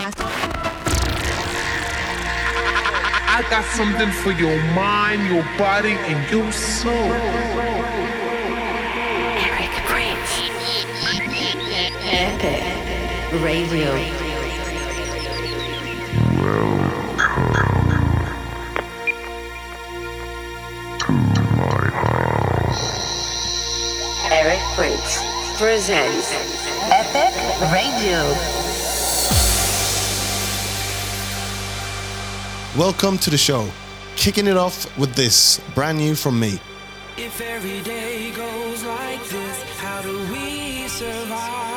[0.00, 0.04] I
[3.50, 6.94] got something for your mind, your body, and your soul.
[9.42, 10.30] Eric Prydz.
[12.10, 12.62] Epic
[13.42, 13.92] Radio.
[24.30, 25.18] Eric Prydz
[25.58, 26.32] presents
[26.90, 27.34] Epic
[27.72, 28.57] Radio.
[32.78, 33.68] Welcome to the show.
[34.14, 36.60] Kicking it off with this, brand new from me.
[37.16, 41.67] If every day goes like this, how do we survive?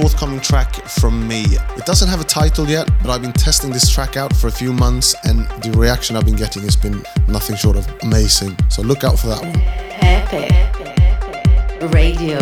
[0.00, 1.42] Forthcoming track from me.
[1.76, 4.50] It doesn't have a title yet, but I've been testing this track out for a
[4.50, 8.56] few months and the reaction I've been getting has been nothing short of amazing.
[8.70, 9.60] So look out for that one.
[10.00, 12.38] Epic Radio.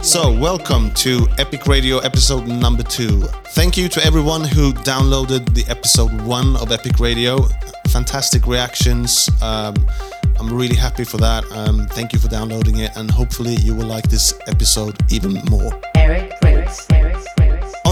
[0.00, 3.20] So, welcome to Epic Radio episode number two.
[3.48, 7.48] Thank you to everyone who downloaded the episode one of Epic Radio.
[7.88, 9.28] Fantastic reactions.
[9.42, 9.74] Um,
[10.38, 11.44] I'm really happy for that.
[11.52, 15.72] Um, thank you for downloading it, and hopefully, you will like this episode even more.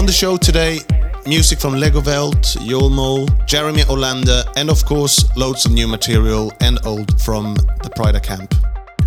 [0.07, 0.79] The show today,
[1.25, 7.19] music from Legowelt, Yolmo, Jeremy Olander, and of course, loads of new material and old
[7.19, 8.55] from the Pryda Camp.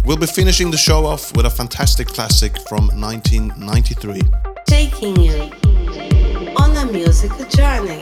[0.05, 4.21] We'll be finishing the show off with a fantastic classic from 1993.
[4.66, 5.50] Taking you
[6.59, 7.99] on a musical journey.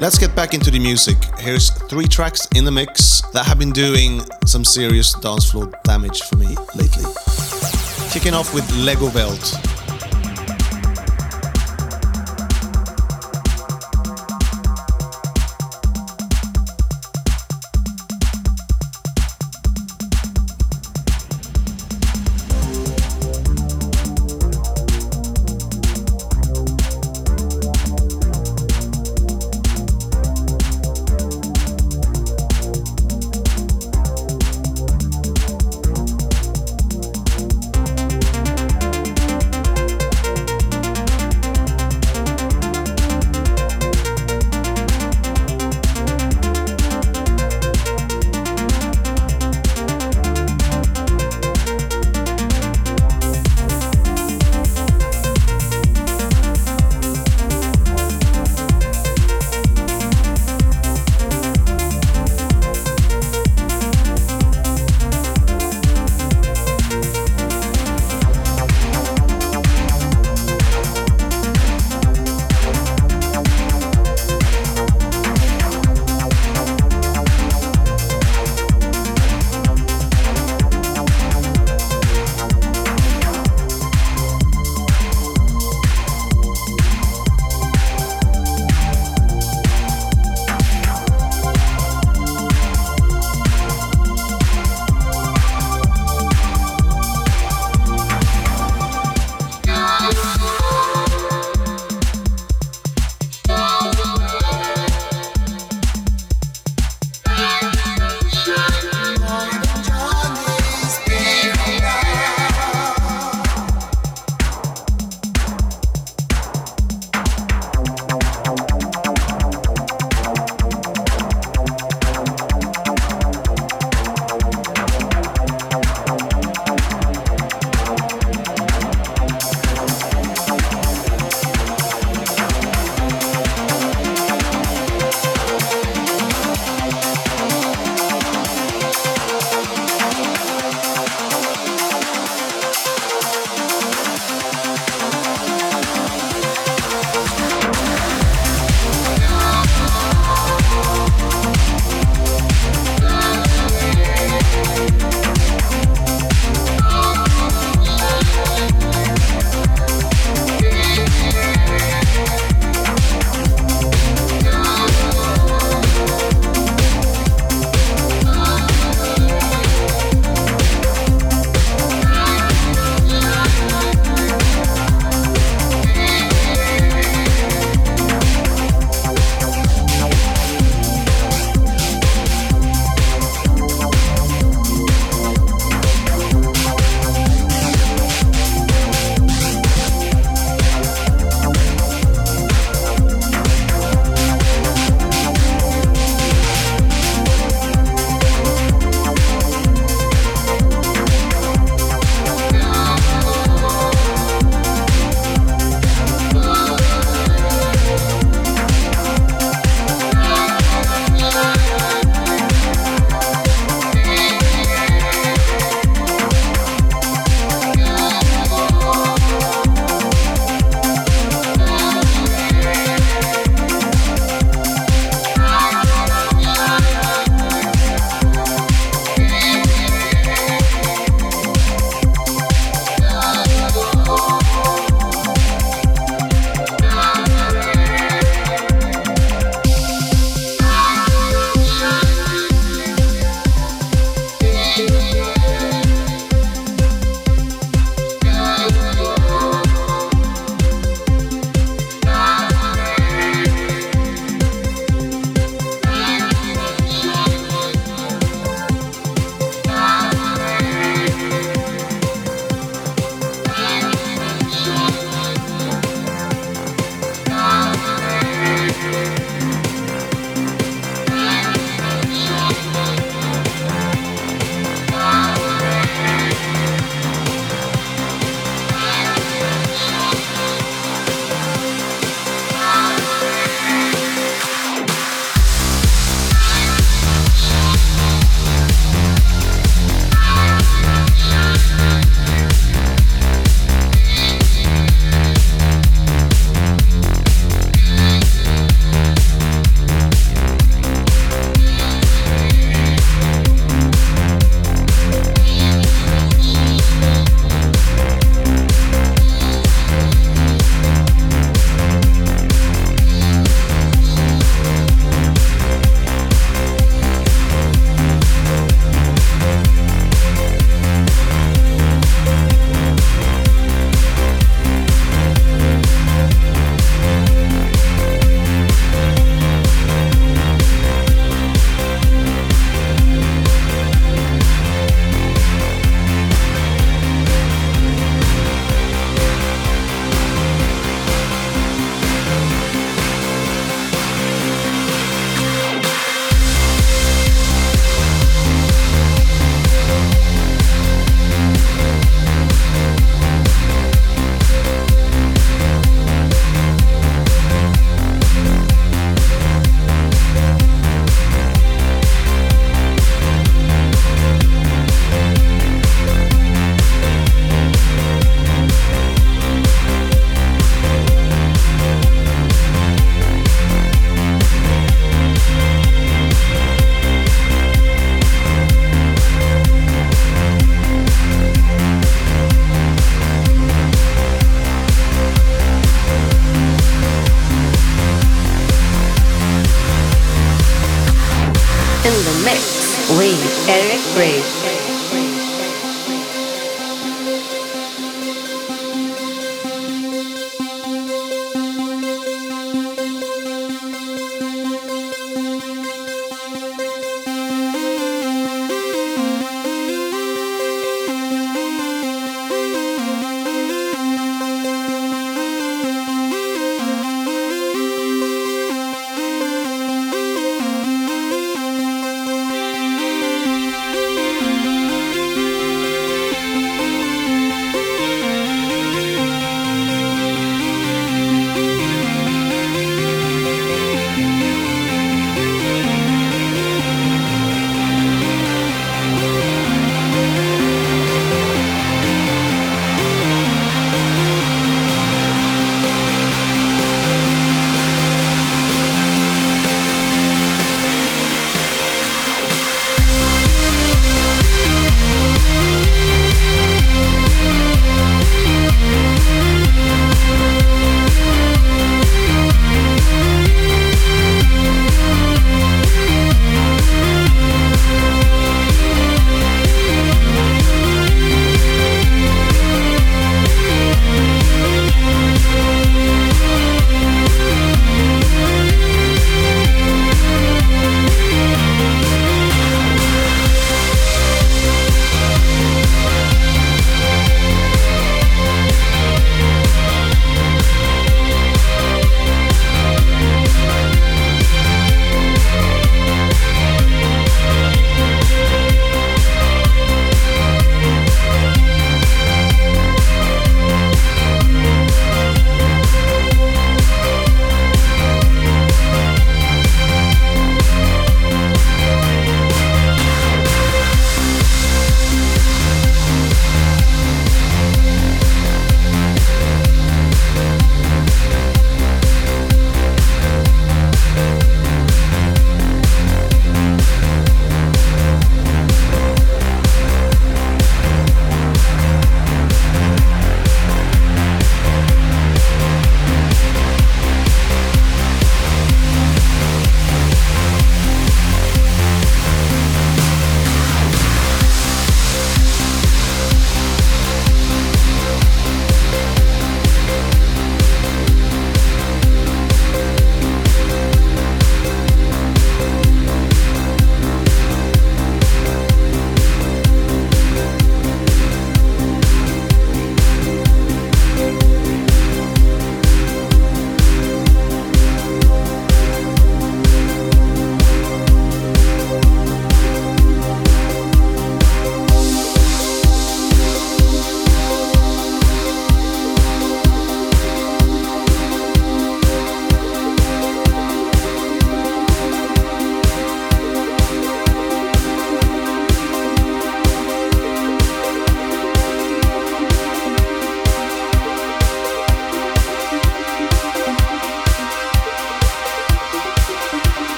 [0.00, 1.18] Let's get back into the music.
[1.38, 6.22] Here's three tracks in the mix that have been doing some serious dance floor damage
[6.22, 7.04] for me lately.
[8.10, 9.73] Kicking off with Legowelt.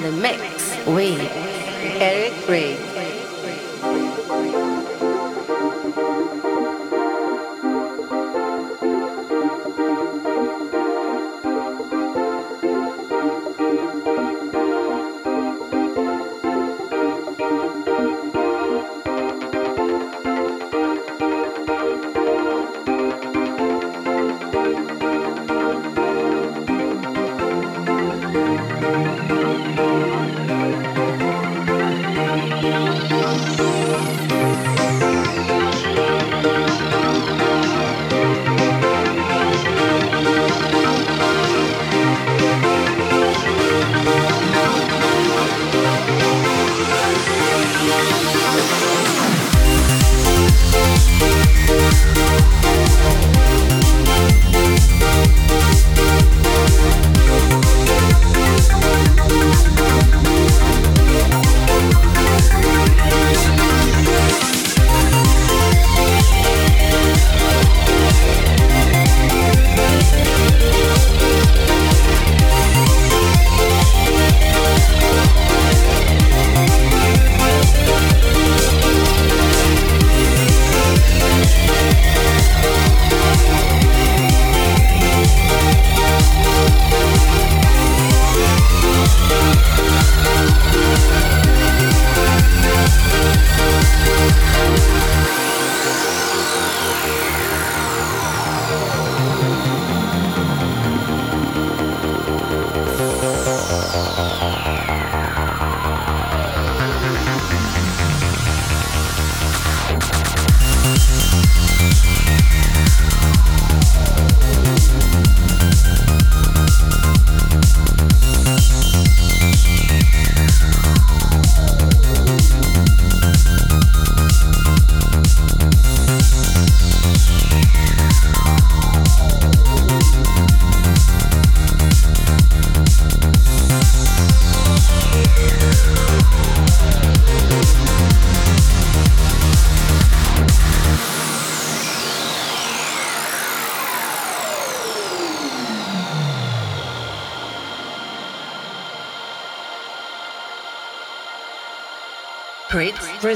[0.00, 1.35] The mix with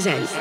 [0.01, 0.40] Prydz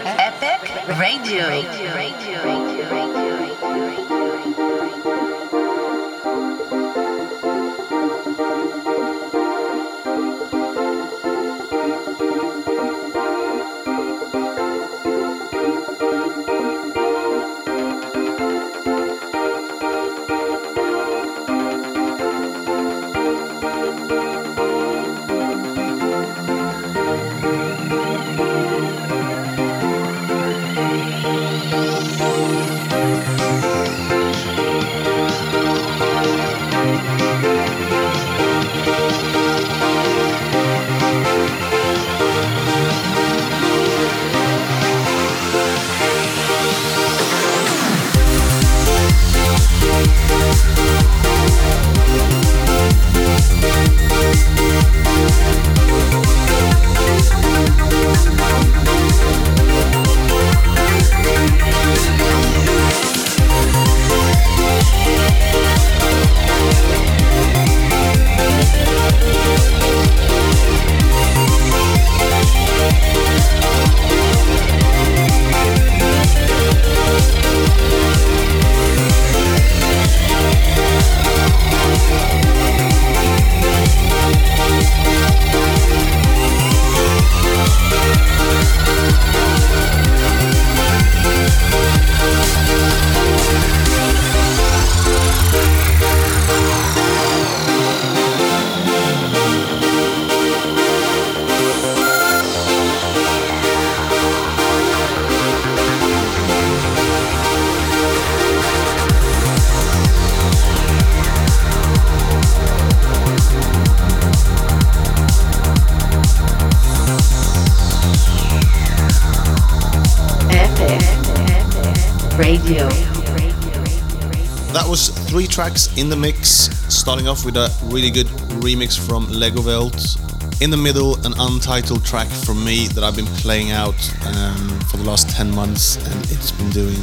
[125.27, 126.47] three tracks in the mix,
[126.93, 128.27] starting off with a really good
[128.61, 130.17] remix from Legowelt.
[130.61, 134.97] In the middle, an untitled track from me that I've been playing out um, for
[134.97, 137.01] the last 10 months, and it's been doing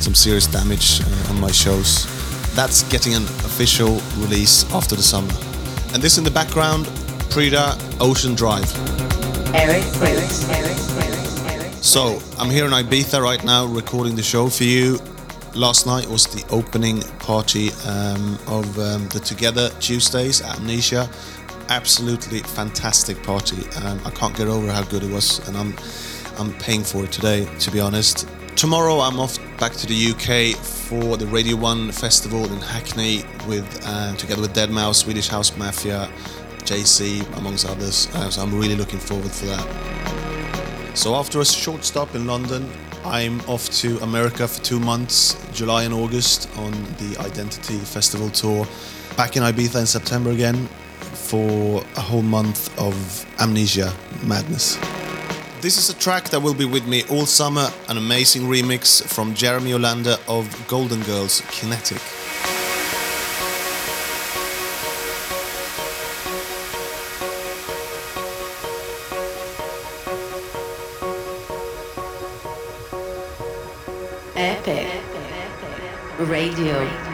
[0.00, 2.06] some serious damage uh, on my shows.
[2.54, 5.32] That's getting an official release after the summer.
[5.94, 6.86] And this in the background,
[7.30, 8.70] Pryda Ocean Drive.
[9.54, 10.48] Eric Prydz.
[11.82, 14.98] So, I'm here in Ibiza right now recording the show for you.
[15.54, 21.08] Last night was the opening party um, of um, the Together Tuesdays at Amnesia.
[21.68, 23.68] Absolutely fantastic party.
[23.82, 25.74] Um, I can't get over how good it was, and I'm
[26.38, 28.28] I'm paying for it today, to be honest.
[28.56, 33.66] Tomorrow I'm off back to the UK for the Radio One festival in Hackney with
[33.84, 36.08] uh, together with Deadmau5, Swedish House Mafia,
[36.58, 38.06] JC, amongst others.
[38.14, 40.96] Uh, so I'm really looking forward for that.
[40.96, 42.70] So after a short stop in London,
[43.04, 48.66] I'm off to America for two months, July and August, on the Identity Festival tour.
[49.16, 50.66] Back in Ibiza in September again
[51.00, 52.94] for a whole month of
[53.40, 53.92] amnesia
[54.24, 54.76] madness.
[55.60, 59.34] This is a track that will be with me all summer, an amazing remix from
[59.34, 62.00] Jeremy Olander of Golden Girls Kinetic.
[76.58, 77.07] Radio.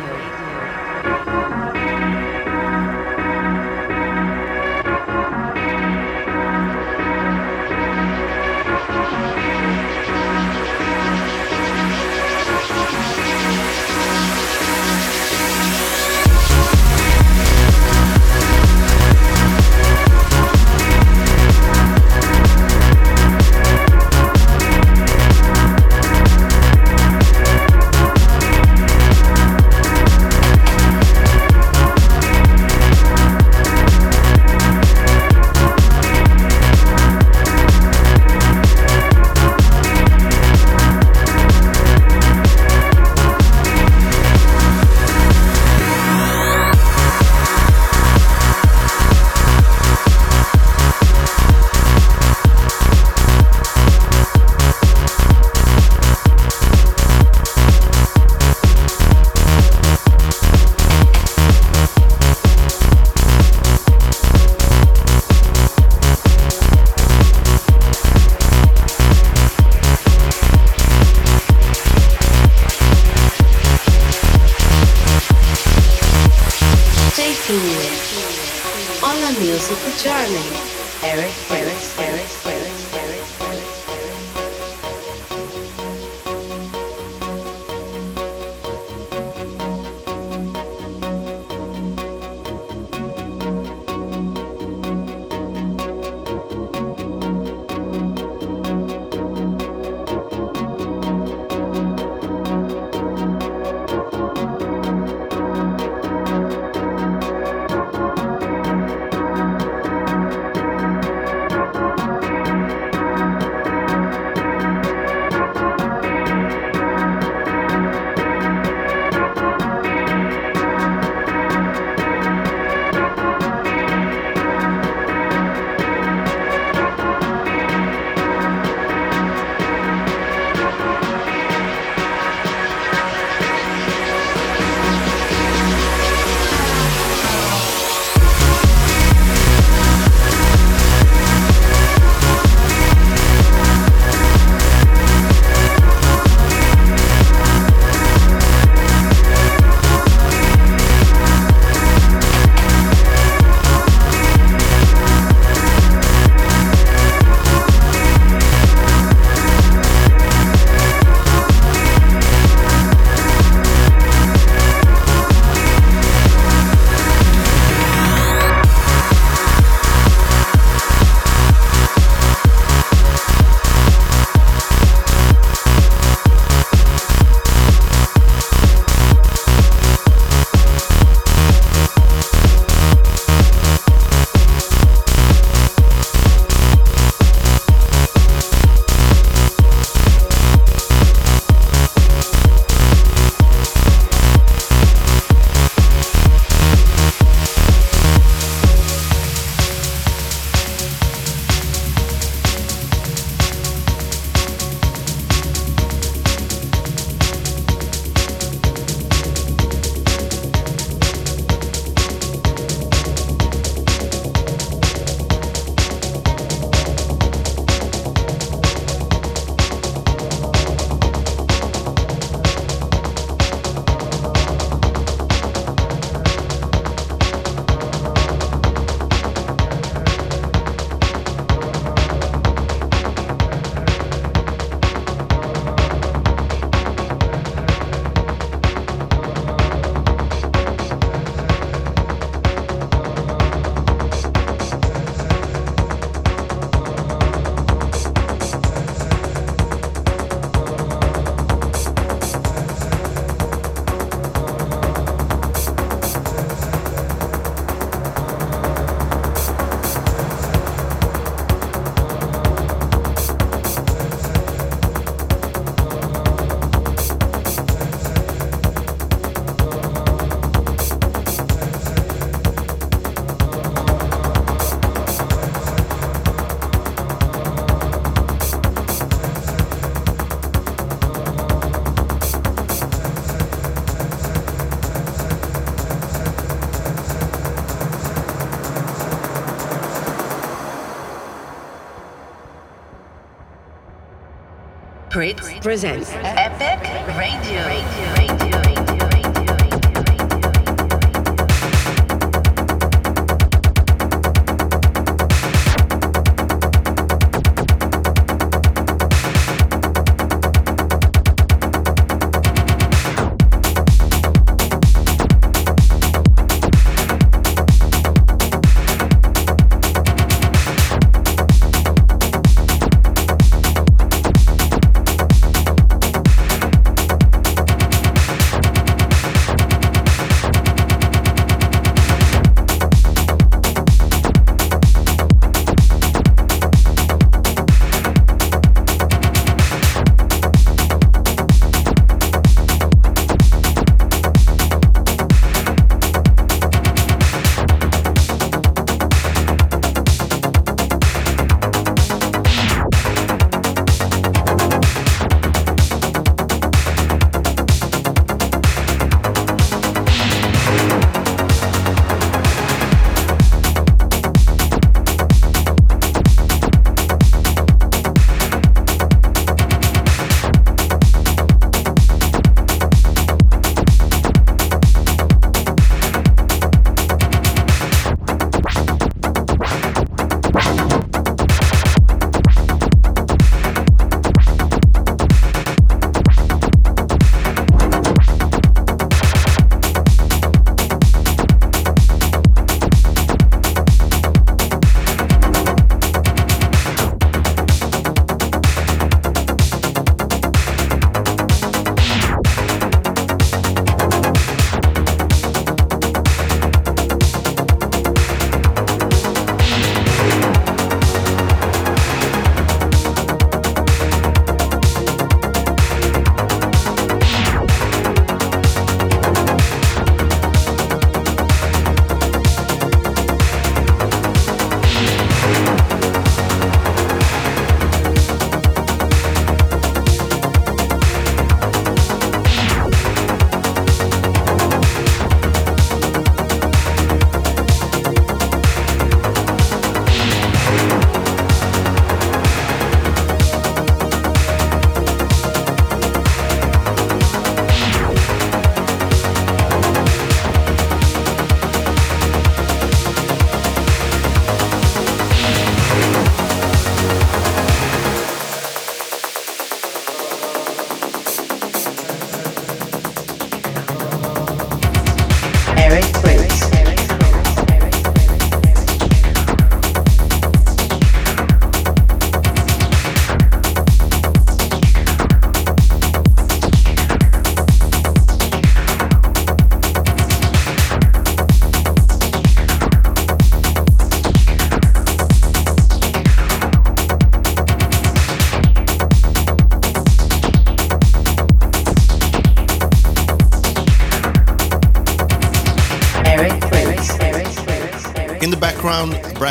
[295.65, 297.67] Presents Epic Radio.
[297.67, 298.04] Radio.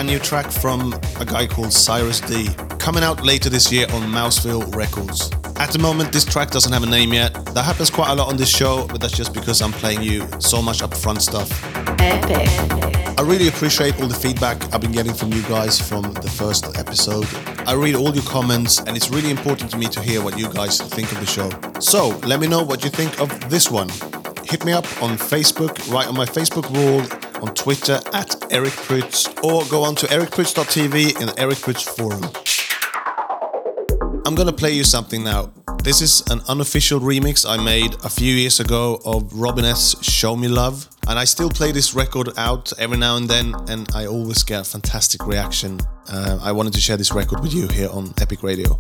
[0.04, 4.02] Brand new track from a guy called Cyrus D, coming out later this year on
[4.02, 5.32] Mouseville Records.
[5.58, 7.34] At the moment, this track doesn't have a name yet.
[7.54, 10.28] That happens quite a lot on this show, but that's just because I'm playing you
[10.39, 11.50] so much upfront stuff.
[12.02, 12.50] Epic.
[13.18, 16.78] I really appreciate all the feedback I've been getting from you guys from the first
[16.78, 17.28] episode.
[17.66, 20.52] I read all your comments, and it's really important to me to hear what you
[20.52, 21.50] guys think of the show.
[21.80, 23.88] So, let me know what you think of this one.
[24.44, 29.28] Hit me up on Facebook, right on my Facebook wall, on Twitter at Eric Prydz,
[29.44, 32.24] or go on to ericprydz.tv in the Eric Prydz forum.
[34.26, 35.52] I'm gonna play you something now.
[35.84, 40.02] This is an unofficial remix I made a few years ago of Robin S.
[40.02, 40.88] Show Me Love.
[41.10, 44.62] And I still play this record out every now and then, and I always get
[44.62, 45.82] a fantastic reaction.
[46.08, 48.80] Uh, I wanted to share this record with you here on Epic Radio.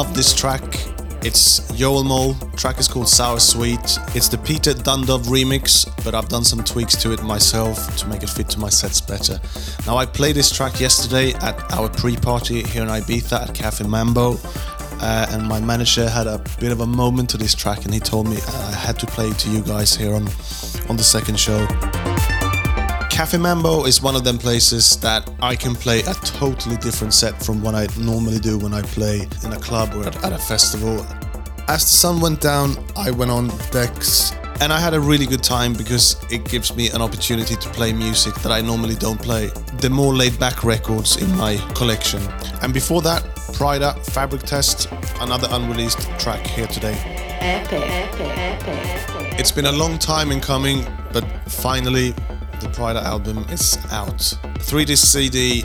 [0.00, 0.62] Love this track.
[1.22, 2.32] It's Joel Mull.
[2.56, 3.98] Track is called Sour Sweet.
[4.14, 8.22] It's the Peter Dundov remix, but I've done some tweaks to it myself to make
[8.22, 9.38] it fit to my sets better.
[9.86, 14.38] Now I played this track yesterday at our pre-party here in Ibiza at Cafe Mambo.
[15.02, 18.00] Uh, and my manager had a bit of a moment to this track, and he
[18.00, 20.26] told me I had to play it to you guys here on
[20.88, 21.66] on the second show.
[23.20, 27.44] Cafe Mambo is one of them places that I can play a totally different set
[27.44, 31.06] from what I normally do when I play in a club or at, a festival.
[31.68, 35.42] As the sun went down, I went on decks and I had a really good
[35.42, 39.48] time because it gives me an opportunity to play music that I normally don't play.
[39.80, 42.22] The more laid back records in my collection.
[42.62, 44.88] And before that, Pryda Fabric Test,
[45.20, 46.96] another unreleased track here today.
[47.40, 47.84] Epic.
[49.38, 52.14] It's been a long time in coming, but finally
[52.60, 54.20] the Pryda album is out.
[54.60, 55.64] 3 disc CD.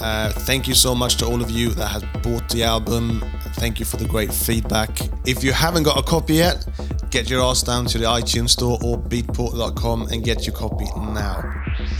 [0.00, 3.24] Uh, thank you so much to all of you that have bought the album.
[3.54, 4.90] Thank you for the great feedback.
[5.26, 6.64] If you haven't got a copy yet,
[7.10, 11.42] get your ass down to the iTunes store or beatport.com and get your copy now.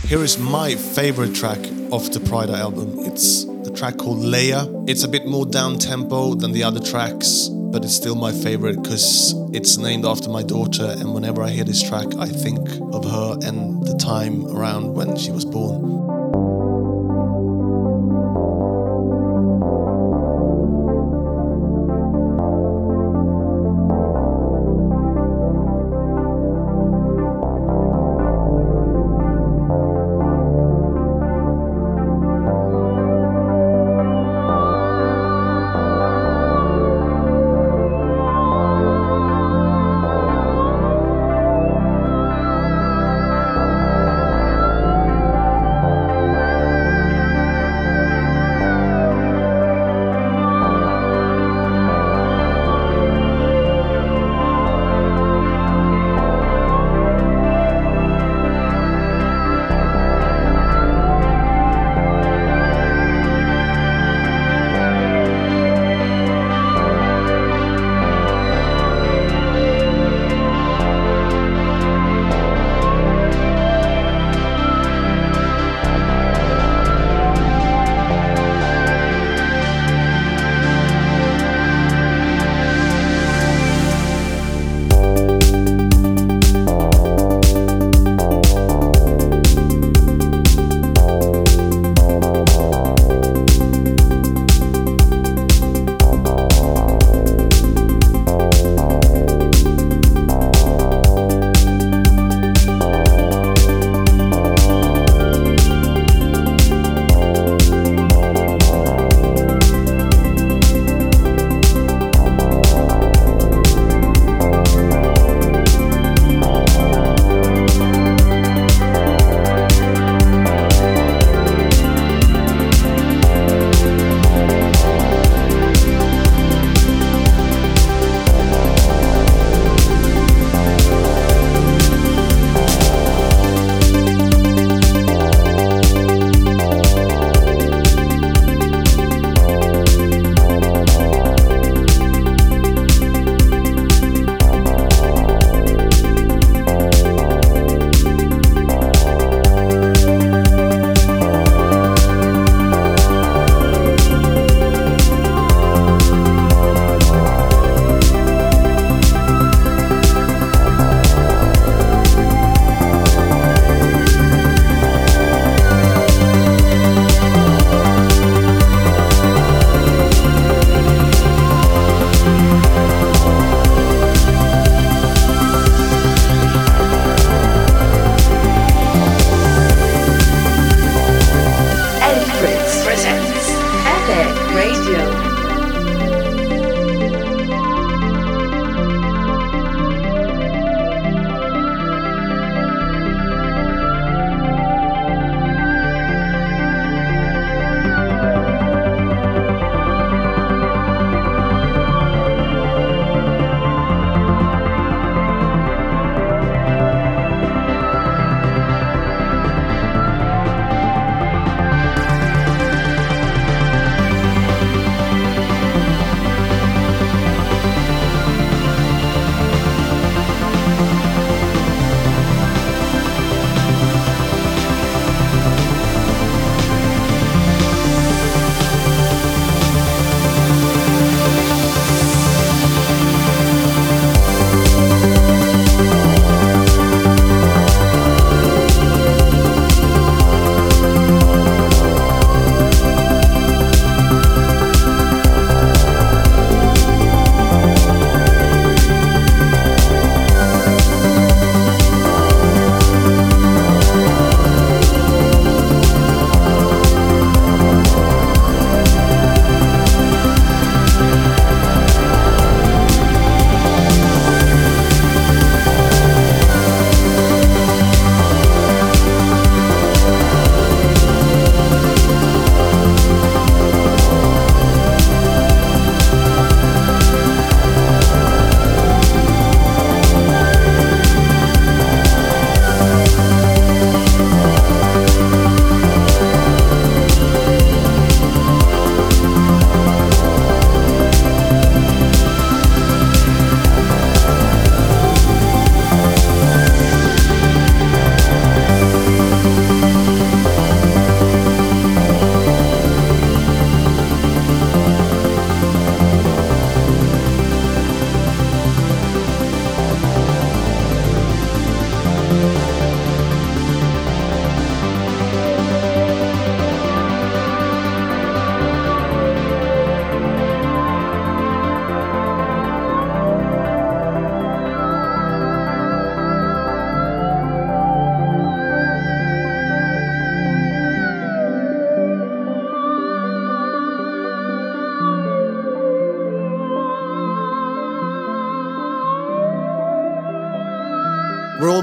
[0.07, 1.59] Here is my favorite track
[1.91, 2.99] of the Pryda album.
[2.99, 4.89] It's the track called Leia.
[4.89, 8.81] It's a bit more down tempo than the other tracks, but it's still my favorite
[8.81, 10.95] because it's named after my daughter.
[10.97, 12.59] And whenever I hear this track, I think
[12.93, 13.68] of her and
[13.99, 16.08] time around when she was born.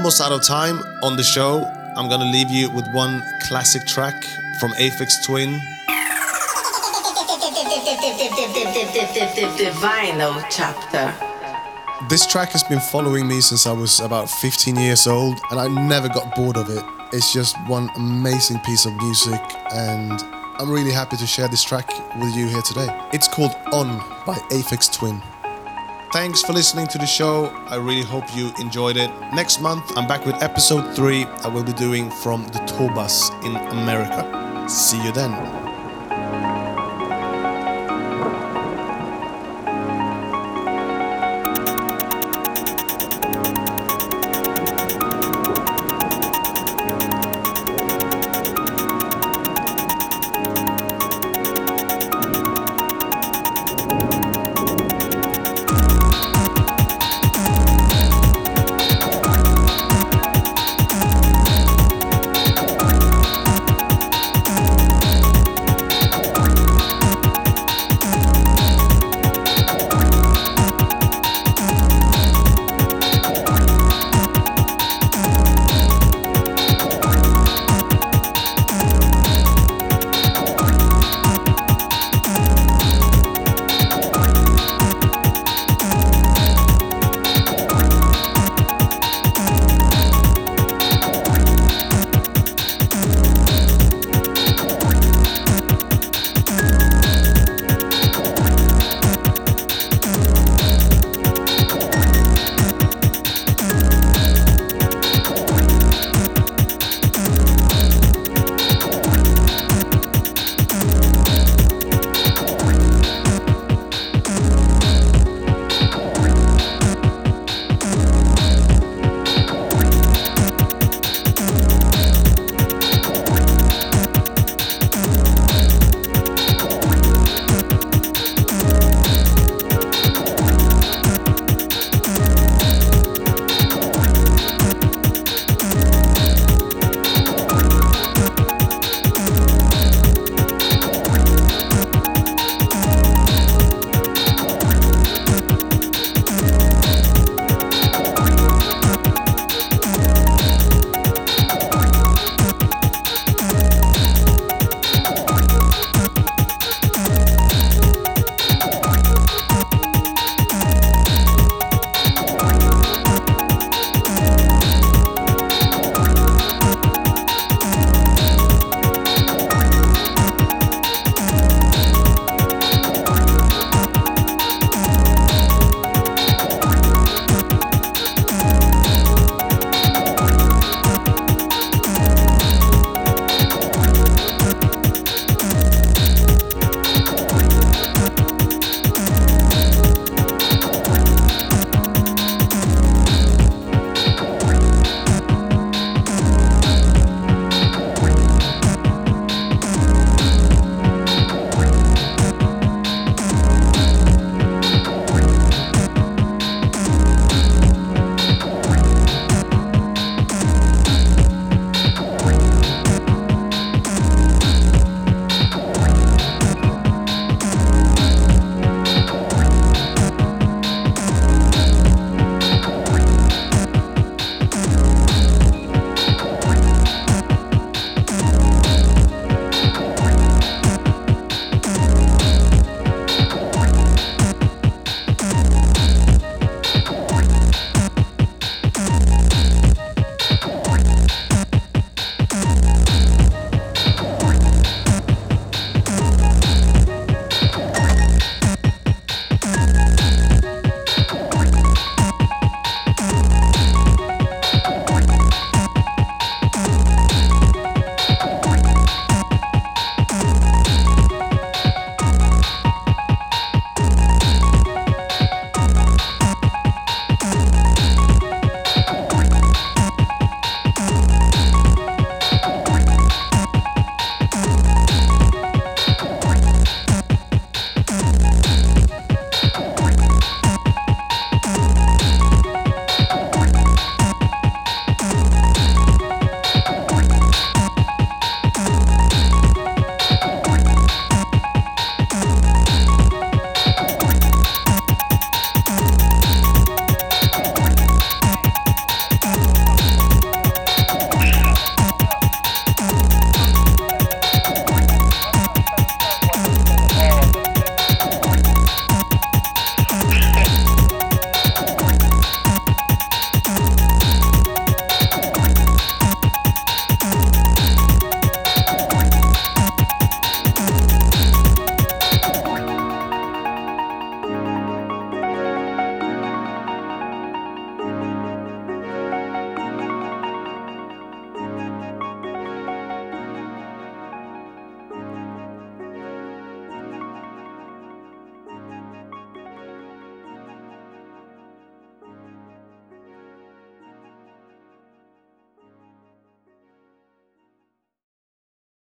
[0.07, 1.65] Almost out of time on the show.
[1.97, 4.15] I'm gonna leave you with one classic track
[4.57, 5.59] from Aphex Twin.
[9.83, 11.13] Vinyl chapter.
[12.07, 15.67] This track has been following me since I was about 15 years old, and I
[15.67, 16.85] never got bored of it.
[17.11, 19.41] It's just one amazing piece of music,
[19.73, 20.23] and
[20.57, 22.87] I'm really happy to share this track with you here today.
[23.11, 25.21] It's called On by Aphex Twin.
[26.17, 27.45] Thanks for listening to the show.
[27.67, 29.11] I really hope you enjoyed it.
[29.35, 33.29] Next month, I'm back with episode 3 I will be doing from the tour bus
[33.45, 34.65] in America.
[34.67, 35.56] See you then.